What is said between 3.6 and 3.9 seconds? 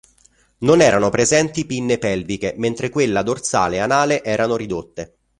e